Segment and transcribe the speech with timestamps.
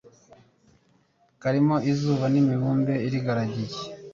[1.41, 3.79] karimo izuba n'imibumbe irigaragiye